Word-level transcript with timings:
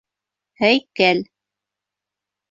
ҺӘЙКӘЛ 0.61 1.19